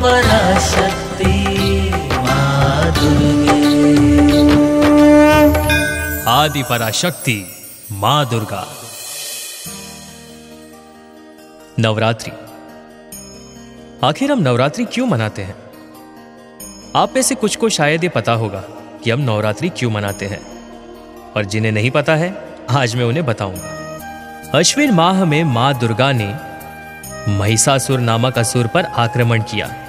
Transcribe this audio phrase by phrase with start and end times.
[0.00, 1.50] पराशक्ति
[2.18, 3.40] दुर्गे
[6.30, 7.46] आदि पराशक्ति
[7.92, 8.68] माँ दुर्गा।
[11.78, 12.32] नवरात्रि।
[14.06, 15.56] आखिर हम नवरात्रि क्यों मनाते हैं?
[16.96, 18.60] आप में से कुछ को शायद ये पता होगा
[19.04, 20.42] कि हम नवरात्रि क्यों मनाते हैं।
[21.36, 23.76] और जिन्हें नहीं पता है, आज मैं उन्हें बताऊँगा।
[24.58, 26.34] अश्विन माह में माँ दुर्गा ने
[27.28, 29.86] महिषासुर नामक असुर पर आक्रमण किया।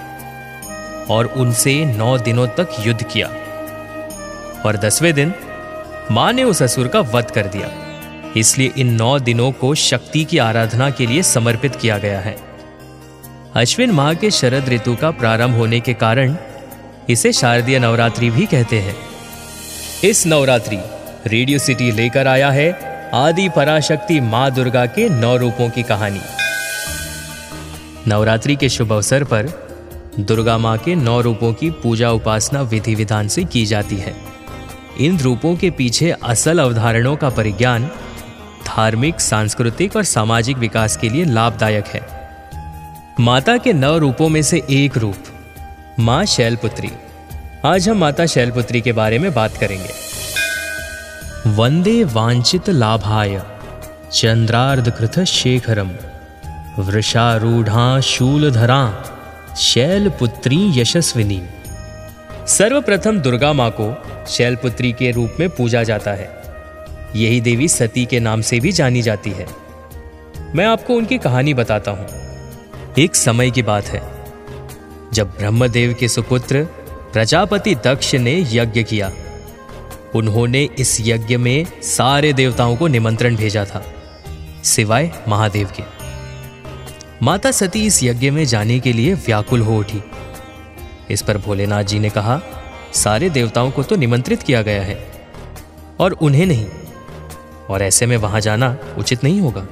[1.10, 3.28] और उनसे नौ दिनों तक युद्ध किया।
[4.66, 5.34] और दसवें दिन,
[6.12, 7.70] माँ ने उस असुर का वध कर दिया।
[8.38, 12.36] इसलिए इन नौ दिनों को शक्ति की आराधना के लिए समर्पित किया गया है।
[13.56, 16.36] अश्विन माह के शरद ऋतु का प्रारंभ होने के कारण
[17.10, 18.96] इसे शारदीय नवरात्रि भी कहते हैं।
[20.04, 20.80] इस नवरात्रि
[21.28, 26.22] रेडियो सिटी लेकर आया है आदि पराशक्ति माँ दुर्गा के नौ रूपों की कहानी।
[28.08, 29.71] नवरात्रि के शुभ अवसर पर
[30.20, 34.16] दुर्गा माँ के नौ रूपों की पूजा उपासना विधि विधान से की जाती है।
[35.00, 37.90] इन रूपों के पीछे असल अवधारणों का परिज्ञान
[38.66, 42.02] धार्मिक, सांस्कृतिक और सामाजिक विकास के लिए लाभदायक है।
[43.20, 45.16] माता के नौ रूपों में से एक रूप,
[46.00, 46.90] माँ शैलपुत्री।
[47.66, 49.94] आज हम माता शैलपुत्री के बारे में बात करेंगे।
[51.48, 53.42] वंदे वांछित लाभाय,
[54.14, 55.92] चंद्रार्धकृत शेखरम,
[56.80, 59.04] वृषारूढ़ा शूलधरा।
[59.58, 61.42] शैलपुत्री यशस्विनी।
[62.48, 66.42] सर्वप्रथम दुर्गा माँ को शैलपुत्री के रूप में पूजा जाता है।
[67.16, 69.48] यही देवी सती के नाम से भी जानी जाती है।
[70.56, 72.08] मैं आपको उनकी कहानी बताता हूँ।
[73.00, 74.02] एक समय की बात है।
[75.14, 76.64] जब ब्रह्मदेव के सुपुत्र
[77.14, 79.12] प्रजापति दक्ष ने यज्ञ किया,
[80.16, 83.86] उन्होंने इस यज्ञ में सारे देवताओं को निमंत्रण भेजा था,
[84.64, 86.01] सिवाय महादेव के।
[87.22, 90.02] माता सती इस यज्ञ में जाने के लिए व्याकुल हो उठी।
[91.10, 92.40] इस पर भोलेनाथ जी ने कहा,
[92.94, 94.98] सारे देवताओं को तो निमंत्रित किया गया है,
[96.00, 96.66] और उन्हें नहीं,
[97.70, 99.68] और ऐसे में वहाँ जाना उचित नहीं होगा।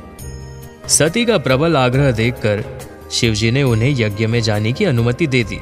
[0.90, 2.64] सती का प्रबल आग्रह देखकर
[3.12, 5.60] शिवजी ने उन्हें यज्ञ में जाने की अनुमति दे दी,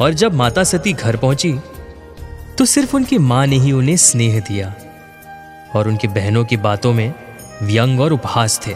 [0.00, 1.58] और जब माता सती घर पहुँची
[2.58, 4.74] तो सिर्फ़ उनकी माँ ने ही उन्हें स्नेह दिया,
[5.74, 7.12] और उनकी बहनों की बातों में
[7.62, 8.74] व्यंग और उपहास थे।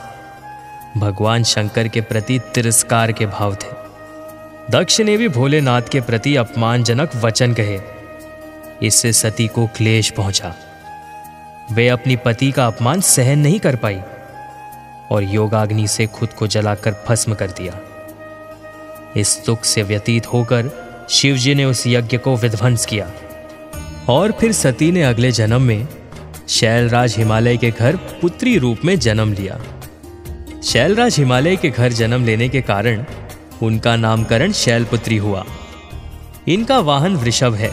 [0.97, 3.70] भगवान शंकर के प्रति तिरस्कार के भाव थे।
[4.70, 7.80] दक्ष ने भी भोलेनाथ के प्रति अपमानजनक वचन कहे।
[8.82, 10.54] इससे सती को क्लेश पहुँचा।
[11.72, 14.00] वे अपनी पति का अपमान सहन नहीं कर पाई
[15.10, 17.81] और योगाग्नि से खुद को जलाकर भस्म कर दिया।
[19.16, 20.70] इस दुख से व्यतीत होकर
[21.10, 23.10] शिवजी ने उस यज्ञ को विध्वंस किया
[24.08, 25.88] और फिर सती ने अगले जन्म में
[26.48, 29.60] शैलराज हिमालय के घर पुत्री रूप में जन्म लिया।
[30.64, 33.04] शैलराज हिमालय के घर जन्म लेने के कारण
[33.62, 35.44] उनका नामकरण शैलपुत्री हुआ।
[36.48, 37.70] इनका वाहन वृषभ है।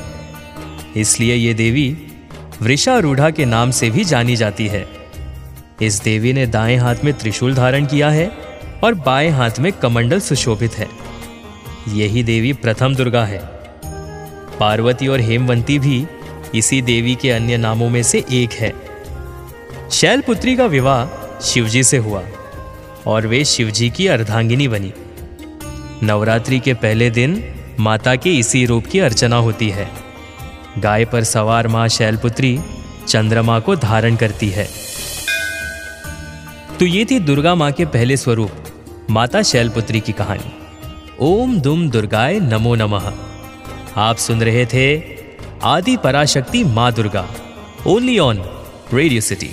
[0.98, 1.98] इसलिए ये देवी
[2.62, 4.88] वृषारूढ़ा के नाम से भी जानी जाती है।
[5.82, 8.32] इस देवी ने दाएँ हाथ में त्रिशूल धारण किया है
[8.84, 10.88] और बाएँ हाथ में कमंडल सुशोभित है।
[11.88, 13.42] यही देवी प्रथम दुर्गा है।
[14.60, 16.08] पार्वती और हेमवंती भी
[16.56, 18.74] इसी देवी के अन्य नामों में से एक है।
[19.92, 21.06] शैलपुत्री का विवाह
[21.42, 22.24] शिवजी से हुआ।
[23.10, 24.92] और वे शिवजी की अर्धांगिनी बनी।
[26.04, 27.44] नवरात्रि के पहले दिन
[27.80, 29.90] माता के इसी रूप की अर्चना होती है।
[30.78, 32.60] गाय पर सवार माँ शैलपुत्री
[33.08, 34.68] चंद्रमा को धारण करती है।
[36.80, 38.52] तो ये थी दुर्गा माँ के पहले स्वरूप,
[39.10, 40.52] माता शैलपुत्री की कहानी।
[41.20, 43.12] ओम दुम दुर्गाय नमो नमः।
[43.98, 44.86] आप सुन रहे थे
[45.64, 47.26] आदि पराशक्ति माँ Durga
[47.88, 48.44] only on
[48.94, 49.50] radio city